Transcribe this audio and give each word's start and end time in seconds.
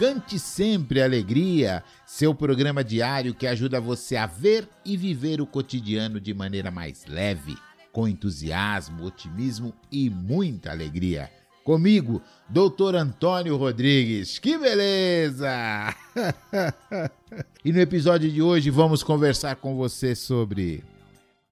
Cante 0.00 0.38
sempre 0.38 1.02
alegria, 1.02 1.84
seu 2.06 2.34
programa 2.34 2.82
diário 2.82 3.34
que 3.34 3.46
ajuda 3.46 3.78
você 3.78 4.16
a 4.16 4.24
ver 4.24 4.66
e 4.82 4.96
viver 4.96 5.42
o 5.42 5.46
cotidiano 5.46 6.18
de 6.18 6.32
maneira 6.32 6.70
mais 6.70 7.04
leve, 7.04 7.54
com 7.92 8.08
entusiasmo, 8.08 9.04
otimismo 9.04 9.74
e 9.92 10.08
muita 10.08 10.70
alegria. 10.70 11.30
Comigo, 11.62 12.22
Doutor 12.48 12.94
Antônio 12.94 13.58
Rodrigues. 13.58 14.38
Que 14.38 14.56
beleza! 14.56 15.94
e 17.62 17.70
no 17.70 17.80
episódio 17.80 18.32
de 18.32 18.40
hoje 18.40 18.70
vamos 18.70 19.02
conversar 19.02 19.56
com 19.56 19.76
você 19.76 20.14
sobre 20.14 20.82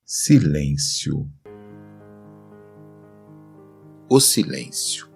Silêncio. 0.07 1.31
O 4.09 4.19
silêncio. 4.19 5.07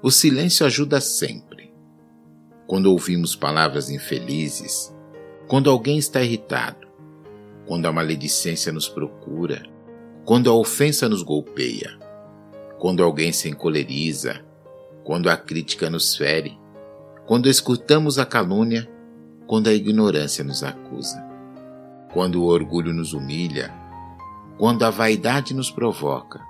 O 0.00 0.12
silêncio 0.12 0.64
ajuda 0.64 1.00
sempre. 1.00 1.55
Quando 2.66 2.86
ouvimos 2.86 3.36
palavras 3.36 3.90
infelizes, 3.90 4.94
quando 5.46 5.70
alguém 5.70 5.98
está 5.98 6.22
irritado, 6.22 6.86
quando 7.64 7.86
a 7.86 7.92
maledicência 7.92 8.72
nos 8.72 8.88
procura, 8.88 9.62
quando 10.24 10.50
a 10.50 10.54
ofensa 10.54 11.08
nos 11.08 11.22
golpeia, 11.22 11.96
quando 12.78 13.04
alguém 13.04 13.32
se 13.32 13.48
encoleriza, 13.48 14.44
quando 15.04 15.30
a 15.30 15.36
crítica 15.36 15.88
nos 15.88 16.16
fere, 16.16 16.58
quando 17.26 17.48
escutamos 17.48 18.18
a 18.18 18.26
calúnia, 18.26 18.90
quando 19.46 19.68
a 19.68 19.72
ignorância 19.72 20.42
nos 20.42 20.64
acusa, 20.64 21.24
quando 22.12 22.42
o 22.42 22.46
orgulho 22.46 22.92
nos 22.92 23.12
humilha, 23.12 23.72
quando 24.58 24.84
a 24.84 24.90
vaidade 24.90 25.54
nos 25.54 25.70
provoca. 25.70 26.40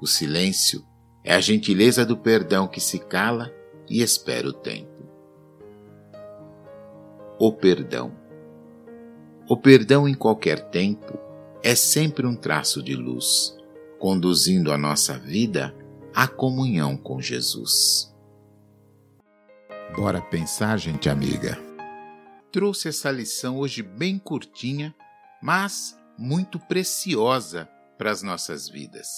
O 0.00 0.06
silêncio 0.06 0.84
é 1.22 1.34
a 1.34 1.40
gentileza 1.40 2.04
do 2.04 2.16
perdão 2.16 2.66
que 2.66 2.80
se 2.80 2.98
cala 2.98 3.52
e 3.88 4.02
espera 4.02 4.48
o 4.48 4.52
tempo. 4.52 4.89
O 7.42 7.50
perdão. 7.50 8.14
O 9.48 9.56
perdão 9.56 10.06
em 10.06 10.12
qualquer 10.12 10.68
tempo 10.68 11.18
é 11.62 11.74
sempre 11.74 12.26
um 12.26 12.36
traço 12.36 12.82
de 12.82 12.94
luz, 12.94 13.56
conduzindo 13.98 14.70
a 14.70 14.76
nossa 14.76 15.18
vida 15.18 15.74
à 16.14 16.28
comunhão 16.28 16.98
com 16.98 17.18
Jesus. 17.18 18.14
Bora 19.96 20.20
pensar, 20.20 20.76
gente 20.76 21.08
amiga. 21.08 21.58
Trouxe 22.52 22.88
essa 22.88 23.10
lição 23.10 23.56
hoje 23.56 23.82
bem 23.82 24.18
curtinha, 24.18 24.94
mas 25.42 25.98
muito 26.18 26.58
preciosa 26.58 27.66
para 27.96 28.10
as 28.10 28.22
nossas 28.22 28.68
vidas. 28.68 29.08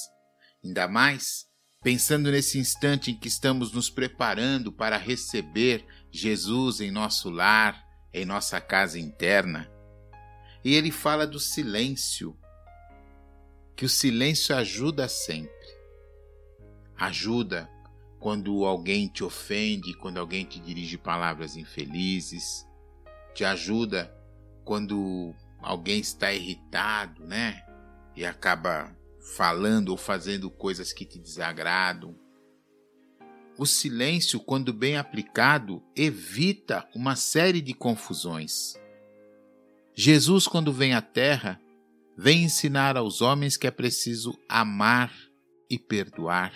Ainda 0.65 0.87
mais 0.87 1.45
pensando 1.83 2.31
nesse 2.31 2.57
instante 2.57 3.11
em 3.11 3.19
que 3.19 3.27
estamos 3.27 3.73
nos 3.73 3.91
preparando 3.91 4.71
para 4.71 4.97
receber 4.97 5.85
Jesus 6.09 6.81
em 6.81 6.93
nosso 6.93 7.29
lar, 7.29 7.91
em 8.13 8.25
nossa 8.25 8.61
casa 8.61 8.99
interna. 8.99 9.71
E 10.65 10.75
ele 10.75 10.91
fala 10.91 11.27
do 11.27 11.41
silêncio, 11.41 12.39
que 13.75 13.85
o 13.85 13.89
silêncio 13.89 14.55
ajuda 14.55 15.09
sempre. 15.09 15.53
Ajuda 16.97 17.69
quando 18.21 18.65
alguém 18.65 19.09
te 19.09 19.25
ofende, 19.25 19.95
quando 19.95 20.19
alguém 20.19 20.45
te 20.45 20.61
dirige 20.61 20.97
palavras 20.97 21.57
infelizes, 21.57 22.65
te 23.35 23.45
ajuda 23.45 24.15
quando 24.65 25.35
alguém 25.61 25.99
está 25.99 26.33
irritado, 26.33 27.27
né? 27.27 27.65
E 28.15 28.25
acaba 28.25 28.97
falando 29.37 29.89
ou 29.89 29.97
fazendo 29.97 30.51
coisas 30.51 30.93
que 30.93 31.05
te 31.05 31.19
desagradam. 31.19 32.17
O 33.59 33.67
silêncio, 33.67 34.41
quando 34.41 34.73
bem 34.73 34.97
aplicado, 34.97 35.83
evita 35.95 36.89
uma 36.95 37.15
série 37.15 37.61
de 37.61 37.75
confusões. 37.75 38.75
Jesus, 39.95 40.47
quando 40.47 40.73
vem 40.73 40.95
à 40.95 41.03
Terra, 41.03 41.61
vem 42.17 42.45
ensinar 42.45 42.97
aos 42.97 43.21
homens 43.21 43.59
que 43.59 43.67
é 43.67 43.71
preciso 43.71 44.39
amar 44.49 45.13
e 45.69 45.79
perdoar. 45.79 46.53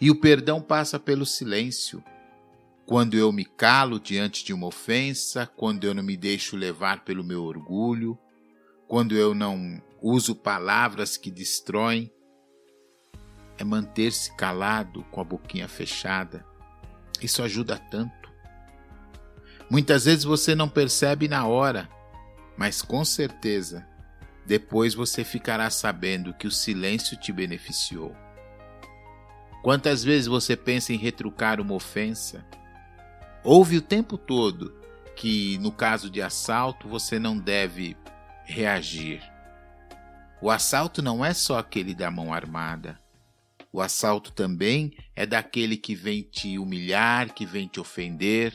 E 0.00 0.10
o 0.10 0.18
perdão 0.18 0.62
passa 0.62 0.98
pelo 0.98 1.26
silêncio. 1.26 2.02
Quando 2.86 3.14
eu 3.14 3.30
me 3.30 3.44
calo 3.44 4.00
diante 4.00 4.44
de 4.44 4.54
uma 4.54 4.68
ofensa, 4.68 5.46
quando 5.46 5.84
eu 5.84 5.92
não 5.92 6.02
me 6.02 6.16
deixo 6.16 6.56
levar 6.56 7.04
pelo 7.04 7.24
meu 7.24 7.42
orgulho, 7.42 8.18
quando 8.88 9.14
eu 9.14 9.34
não 9.34 9.82
uso 10.00 10.34
palavras 10.34 11.16
que 11.16 11.30
destroem, 11.30 12.10
é 13.58 13.64
manter-se 13.64 14.34
calado 14.36 15.02
com 15.10 15.20
a 15.20 15.24
boquinha 15.24 15.68
fechada. 15.68 16.44
Isso 17.20 17.42
ajuda 17.42 17.78
tanto. 17.78 18.30
Muitas 19.70 20.04
vezes 20.04 20.24
você 20.24 20.54
não 20.54 20.68
percebe 20.68 21.28
na 21.28 21.46
hora, 21.46 21.88
mas 22.56 22.82
com 22.82 23.04
certeza 23.04 23.86
depois 24.46 24.94
você 24.94 25.24
ficará 25.24 25.68
sabendo 25.70 26.32
que 26.32 26.46
o 26.46 26.52
silêncio 26.52 27.16
te 27.16 27.32
beneficiou. 27.32 28.14
Quantas 29.62 30.04
vezes 30.04 30.28
você 30.28 30.56
pensa 30.56 30.92
em 30.92 30.96
retrucar 30.96 31.60
uma 31.60 31.74
ofensa? 31.74 32.46
Ouve 33.42 33.78
o 33.78 33.82
tempo 33.82 34.16
todo 34.16 34.72
que, 35.16 35.58
no 35.58 35.72
caso 35.72 36.08
de 36.08 36.22
assalto, 36.22 36.86
você 36.86 37.18
não 37.18 37.36
deve 37.36 37.96
reagir. 38.44 39.20
O 40.40 40.50
assalto 40.50 41.02
não 41.02 41.24
é 41.24 41.34
só 41.34 41.58
aquele 41.58 41.94
da 41.94 42.10
mão 42.10 42.32
armada. 42.32 43.00
O 43.76 43.82
assalto 43.82 44.32
também 44.32 44.90
é 45.14 45.26
daquele 45.26 45.76
que 45.76 45.94
vem 45.94 46.22
te 46.22 46.58
humilhar, 46.58 47.34
que 47.34 47.44
vem 47.44 47.68
te 47.68 47.78
ofender, 47.78 48.54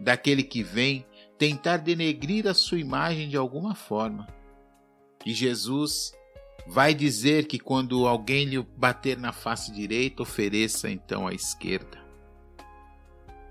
daquele 0.00 0.42
que 0.42 0.62
vem 0.62 1.04
tentar 1.36 1.76
denegrir 1.76 2.46
a 2.48 2.54
sua 2.54 2.78
imagem 2.78 3.28
de 3.28 3.36
alguma 3.36 3.74
forma. 3.74 4.26
E 5.26 5.34
Jesus 5.34 6.14
vai 6.66 6.94
dizer 6.94 7.48
que 7.48 7.58
quando 7.58 8.06
alguém 8.06 8.46
lhe 8.46 8.62
bater 8.78 9.18
na 9.18 9.30
face 9.30 9.70
direita, 9.72 10.22
ofereça 10.22 10.90
então 10.90 11.26
a 11.26 11.34
esquerda. 11.34 12.02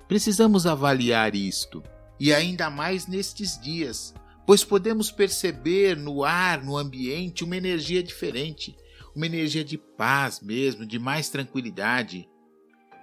Precisamos 0.07 0.65
avaliar 0.65 1.35
isto, 1.35 1.83
e 2.19 2.33
ainda 2.33 2.67
mais 2.67 3.05
nestes 3.05 3.61
dias, 3.61 4.11
pois 4.43 4.63
podemos 4.63 5.11
perceber 5.11 5.95
no 5.95 6.23
ar, 6.23 6.63
no 6.63 6.75
ambiente, 6.75 7.43
uma 7.43 7.57
energia 7.57 8.01
diferente, 8.01 8.75
uma 9.19 9.25
energia 9.25 9.65
de 9.65 9.77
paz 9.77 10.39
mesmo, 10.39 10.85
de 10.85 10.97
mais 10.97 11.27
tranquilidade, 11.29 12.25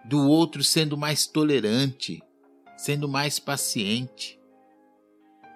do 0.03 0.27
outro 0.27 0.65
sendo 0.65 0.97
mais 0.97 1.27
tolerante, 1.27 2.23
sendo 2.75 3.07
mais 3.07 3.39
paciente. 3.39 4.41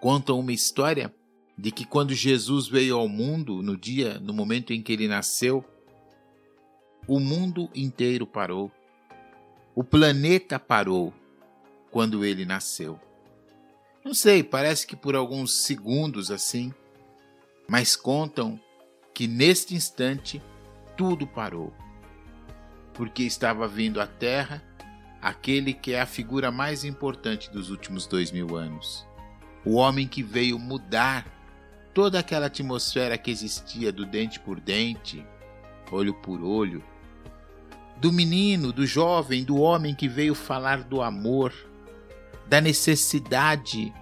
Contam 0.03 0.39
uma 0.39 0.53
história 0.53 1.15
de 1.57 1.73
que 1.73 1.87
quando 1.87 2.13
Jesus 2.13 2.69
veio 2.69 2.99
ao 2.99 3.09
mundo, 3.09 3.63
no 3.63 3.75
dia, 3.75 4.21
no 4.21 4.35
momento 4.35 4.75
em 4.75 4.83
que 4.83 4.93
ele 4.93 5.09
nasceu, 5.09 5.65
o 7.09 7.19
mundo 7.19 7.71
inteiro 7.75 8.27
parou. 8.27 8.71
O 9.75 9.83
planeta 9.83 10.59
parou 10.59 11.11
quando 11.91 12.23
ele 12.23 12.45
nasceu. 12.45 13.01
Não 14.05 14.13
sei, 14.13 14.43
parece 14.43 14.87
que 14.87 14.95
por 14.95 15.17
alguns 15.17 15.63
segundos 15.63 16.31
assim, 16.31 16.71
mas 17.67 17.97
contam 17.97 18.61
que 19.21 19.29
neste 19.29 19.75
instante 19.75 20.43
tudo 20.97 21.27
parou. 21.27 21.75
Porque 22.95 23.23
estava 23.23 23.69
vindo 23.69 24.01
à 24.01 24.07
Terra 24.07 24.63
aquele 25.21 25.75
que 25.75 25.93
é 25.93 26.01
a 26.01 26.07
figura 26.07 26.51
mais 26.51 26.85
importante 26.85 27.51
dos 27.51 27.69
últimos 27.69 28.07
dois 28.07 28.33
mil 28.33 28.57
anos. 28.57 29.07
O 29.63 29.75
homem 29.75 30.09
que 30.09 30.23
veio 30.23 30.59
mudar 30.59 31.27
toda 31.93 32.19
aquela 32.19 32.47
atmosfera 32.47 33.19
que 33.19 33.31
existia 33.31 33.93
do 33.93 34.07
dente 34.07 34.41
por 34.41 34.59
dente, 34.59 35.23
olho 35.93 36.15
por 36.15 36.43
olho, 36.43 36.83
do 37.99 38.11
menino, 38.11 38.73
do 38.73 38.87
jovem, 38.87 39.45
do 39.45 39.61
homem 39.61 39.95
que 39.95 40.09
veio 40.09 40.35
falar 40.35 40.83
do 40.83 41.03
amor, 41.03 41.53
da 42.49 42.59
necessidade 42.59 43.93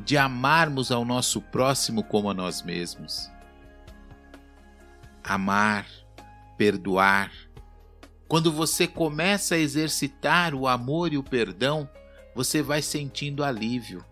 de 0.00 0.18
amarmos 0.18 0.90
ao 0.90 1.04
nosso 1.04 1.40
próximo 1.40 2.02
como 2.02 2.28
a 2.28 2.34
nós 2.34 2.60
mesmos. 2.60 3.32
Amar, 5.24 5.86
perdoar. 6.58 7.32
Quando 8.28 8.52
você 8.52 8.86
começa 8.86 9.54
a 9.54 9.58
exercitar 9.58 10.54
o 10.54 10.68
amor 10.68 11.12
e 11.12 11.18
o 11.18 11.22
perdão, 11.22 11.88
você 12.34 12.60
vai 12.60 12.82
sentindo 12.82 13.42
alívio. 13.42 14.04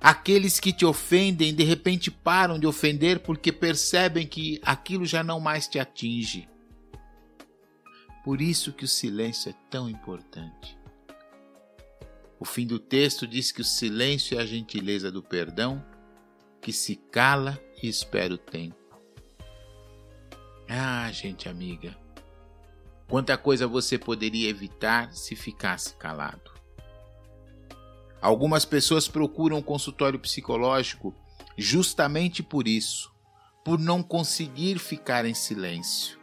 Aqueles 0.00 0.60
que 0.60 0.72
te 0.72 0.84
ofendem 0.84 1.54
de 1.54 1.64
repente 1.64 2.10
param 2.10 2.58
de 2.58 2.66
ofender 2.66 3.20
porque 3.20 3.50
percebem 3.50 4.26
que 4.26 4.60
aquilo 4.62 5.06
já 5.06 5.22
não 5.22 5.40
mais 5.40 5.66
te 5.66 5.78
atinge. 5.78 6.48
Por 8.22 8.40
isso 8.40 8.72
que 8.72 8.84
o 8.84 8.88
silêncio 8.88 9.50
é 9.50 9.54
tão 9.70 9.88
importante. 9.88 10.78
O 12.38 12.44
fim 12.44 12.66
do 12.66 12.78
texto 12.78 13.26
diz 13.26 13.50
que 13.50 13.62
o 13.62 13.64
silêncio 13.64 14.38
é 14.38 14.42
a 14.42 14.46
gentileza 14.46 15.10
do 15.10 15.22
perdão, 15.22 15.84
que 16.60 16.72
se 16.72 16.96
cala 16.96 17.58
e 17.82 17.88
espera 17.88 18.34
o 18.34 18.38
tempo. 18.38 18.83
Ah, 20.68 21.10
gente 21.12 21.48
amiga, 21.48 21.96
quanta 23.08 23.36
coisa 23.36 23.66
você 23.66 23.98
poderia 23.98 24.48
evitar 24.48 25.12
se 25.12 25.36
ficasse 25.36 25.94
calado. 25.94 26.52
Algumas 28.20 28.64
pessoas 28.64 29.06
procuram 29.06 29.60
consultório 29.60 30.18
psicológico 30.18 31.14
justamente 31.58 32.42
por 32.42 32.66
isso, 32.66 33.12
por 33.64 33.78
não 33.78 34.02
conseguir 34.02 34.78
ficar 34.78 35.24
em 35.24 35.34
silêncio. 35.34 36.18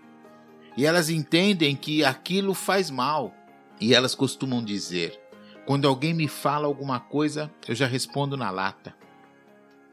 E 0.75 0.85
elas 0.85 1.09
entendem 1.09 1.75
que 1.75 2.03
aquilo 2.03 2.53
faz 2.53 2.89
mal. 2.89 3.33
E 3.79 3.93
elas 3.93 4.15
costumam 4.15 4.63
dizer: 4.63 5.19
quando 5.65 5.87
alguém 5.87 6.13
me 6.13 6.27
fala 6.27 6.67
alguma 6.67 6.99
coisa, 6.99 7.51
eu 7.67 7.75
já 7.75 7.87
respondo 7.87 8.37
na 8.37 8.49
lata. 8.49 8.95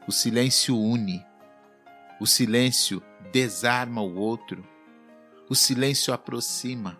O 0.07 0.11
silêncio 0.11 0.79
une. 0.79 1.23
O 2.19 2.27
silêncio 2.27 3.01
desarma 3.31 4.01
o 4.01 4.15
outro. 4.15 4.67
O 5.49 5.55
silêncio 5.55 6.13
aproxima. 6.13 6.99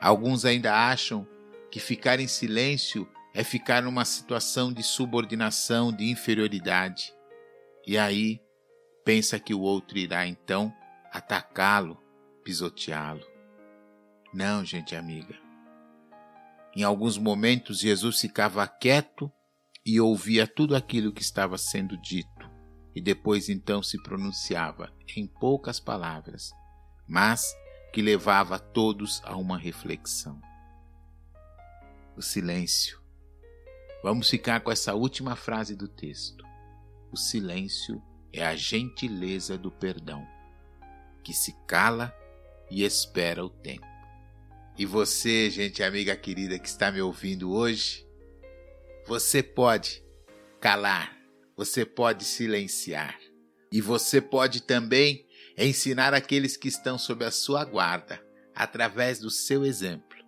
Alguns 0.00 0.44
ainda 0.44 0.74
acham 0.74 1.26
que 1.70 1.78
ficar 1.78 2.18
em 2.18 2.26
silêncio 2.26 3.08
é 3.32 3.44
ficar 3.44 3.82
numa 3.82 4.04
situação 4.04 4.72
de 4.72 4.82
subordinação, 4.82 5.92
de 5.92 6.10
inferioridade. 6.10 7.14
E 7.86 7.96
aí 7.96 8.40
pensa 9.04 9.38
que 9.38 9.54
o 9.54 9.60
outro 9.60 9.98
irá 9.98 10.26
então 10.26 10.74
atacá-lo, 11.12 11.98
pisoteá-lo. 12.44 13.24
Não, 14.34 14.64
gente 14.64 14.96
amiga. 14.96 15.34
Em 16.74 16.82
alguns 16.82 17.18
momentos 17.18 17.80
Jesus 17.80 18.20
ficava 18.20 18.66
quieto 18.66 19.30
e 19.84 20.00
ouvia 20.00 20.46
tudo 20.46 20.74
aquilo 20.74 21.12
que 21.12 21.22
estava 21.22 21.58
sendo 21.58 21.96
dito, 22.00 22.30
e 22.94 23.00
depois 23.00 23.48
então 23.48 23.82
se 23.82 24.02
pronunciava 24.02 24.92
em 25.16 25.26
poucas 25.26 25.80
palavras, 25.80 26.52
mas 27.08 27.54
que 27.92 28.02
levava 28.02 28.58
todos 28.58 29.20
a 29.24 29.36
uma 29.36 29.58
reflexão. 29.58 30.40
O 32.16 32.22
silêncio 32.22 33.02
Vamos 34.02 34.28
ficar 34.28 34.60
com 34.60 34.72
essa 34.72 34.94
última 34.94 35.36
frase 35.36 35.76
do 35.76 35.86
texto. 35.86 36.44
O 37.12 37.16
silêncio 37.16 38.02
é 38.32 38.44
a 38.44 38.56
gentileza 38.56 39.56
do 39.56 39.70
perdão, 39.70 40.26
que 41.22 41.32
se 41.32 41.54
cala 41.68 42.12
e 42.68 42.82
espera 42.82 43.44
o 43.44 43.48
tempo. 43.48 43.86
E 44.76 44.84
você, 44.84 45.48
gente 45.50 45.84
amiga 45.84 46.16
querida 46.16 46.58
que 46.58 46.66
está 46.66 46.90
me 46.90 47.00
ouvindo 47.00 47.52
hoje, 47.52 48.04
você 49.06 49.40
pode 49.40 50.02
calar, 50.60 51.16
você 51.64 51.84
pode 51.84 52.24
silenciar, 52.24 53.18
e 53.70 53.80
você 53.80 54.20
pode 54.20 54.62
também 54.62 55.26
ensinar 55.56 56.14
aqueles 56.14 56.56
que 56.56 56.68
estão 56.68 56.98
sob 56.98 57.24
a 57.24 57.30
sua 57.30 57.64
guarda, 57.64 58.22
através 58.54 59.18
do 59.18 59.30
seu 59.30 59.64
exemplo, 59.64 60.18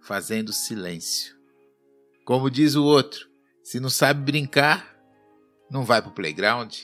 fazendo 0.00 0.52
silêncio 0.52 1.38
como 2.28 2.50
diz 2.50 2.74
o 2.74 2.84
outro, 2.84 3.26
se 3.62 3.80
não 3.80 3.88
sabe 3.88 4.22
brincar, 4.22 4.94
não 5.70 5.82
vai 5.82 6.02
pro 6.02 6.10
playground. 6.10 6.76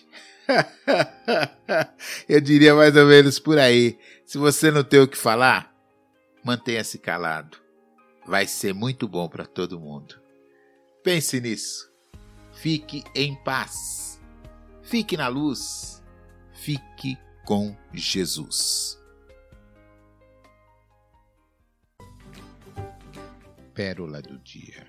Eu 2.26 2.40
diria 2.40 2.74
mais 2.74 2.96
ou 2.96 3.04
menos 3.04 3.38
por 3.38 3.58
aí. 3.58 3.98
Se 4.24 4.38
você 4.38 4.70
não 4.70 4.82
tem 4.82 5.00
o 5.00 5.06
que 5.06 5.18
falar, 5.18 5.70
mantenha-se 6.42 6.96
calado. 6.96 7.58
Vai 8.26 8.46
ser 8.46 8.72
muito 8.72 9.06
bom 9.06 9.28
para 9.28 9.44
todo 9.44 9.78
mundo. 9.78 10.18
Pense 11.02 11.38
nisso. 11.38 11.92
Fique 12.54 13.04
em 13.14 13.34
paz. 13.34 14.20
Fique 14.82 15.16
na 15.16 15.28
luz. 15.28 16.02
Fique 16.52 17.18
com 17.44 17.76
Jesus. 17.92 18.98
Pérola 23.74 24.22
do 24.22 24.38
dia. 24.38 24.86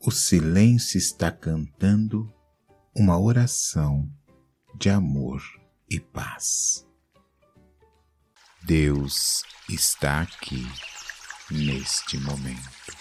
O 0.00 0.10
silêncio 0.10 0.96
está 0.96 1.30
cantando 1.30 2.32
uma 2.94 3.18
oração 3.18 4.08
de 4.74 4.88
amor 4.88 5.42
e 5.90 5.98
paz. 5.98 6.86
Deus 8.62 9.42
está 9.68 10.22
aqui 10.22 10.64
neste 11.50 12.18
momento. 12.18 12.96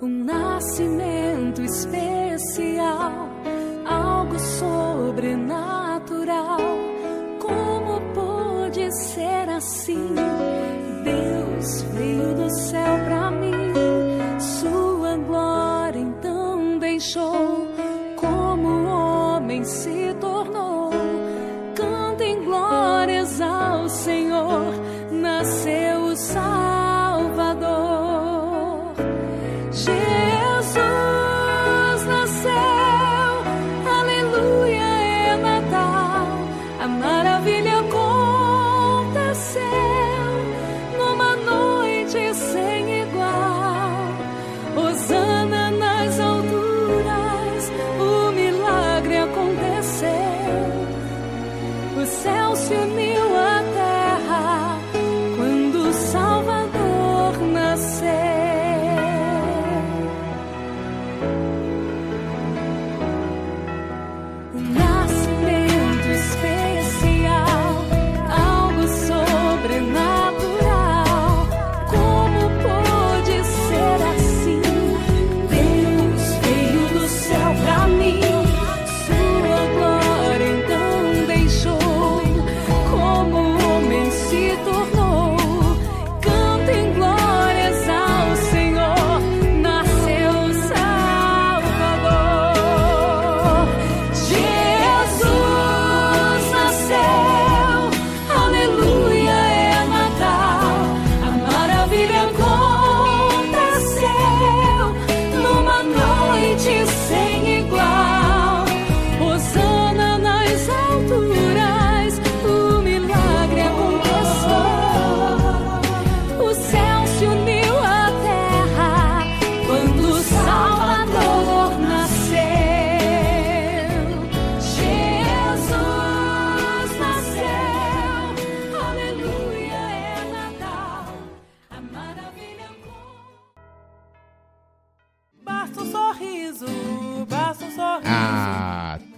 Um 0.00 0.24
nascimento 0.24 1.21
especial, 1.64 3.28
algo 3.84 4.38
sobrenatural. 4.38 6.58
Como 7.40 8.00
pôde 8.14 8.88
ser 8.92 9.48
assim? 9.48 10.14
Deus 11.04 11.82
veio 11.94 12.34
do 12.34 12.50
céu 12.50 12.98
para 13.06 13.30
mim 13.30 13.62
deixou, 17.02 17.66
como 18.16 18.86
homem 18.86 19.64
se 19.64 20.01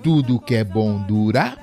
tudo 0.04 0.38
que 0.38 0.54
é 0.54 0.62
bom 0.62 1.02
dura. 1.02 1.56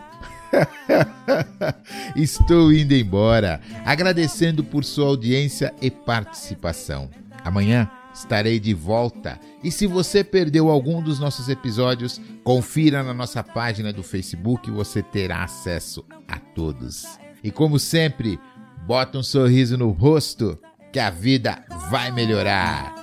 Estou 2.15 2.73
indo 2.73 2.93
embora, 2.93 3.61
agradecendo 3.85 4.63
por 4.63 4.83
sua 4.83 5.07
audiência 5.07 5.73
e 5.79 5.91
participação. 5.91 7.09
Amanhã 7.45 7.89
estarei 8.13 8.59
de 8.59 8.73
volta. 8.73 9.39
E 9.63 9.71
se 9.71 9.85
você 9.87 10.23
perdeu 10.23 10.69
algum 10.69 11.01
dos 11.01 11.19
nossos 11.19 11.47
episódios, 11.47 12.19
confira 12.43 13.03
na 13.03 13.13
nossa 13.13 13.43
página 13.43 13.93
do 13.93 14.03
Facebook, 14.03 14.69
você 14.71 15.01
terá 15.01 15.43
acesso 15.43 16.03
a 16.27 16.37
todos. 16.37 17.05
E 17.43 17.51
como 17.51 17.79
sempre, 17.79 18.39
bota 18.85 19.19
um 19.19 19.23
sorriso 19.23 19.77
no 19.77 19.91
rosto 19.91 20.59
que 20.91 20.99
a 20.99 21.09
vida 21.09 21.63
vai 21.89 22.11
melhorar. 22.11 22.93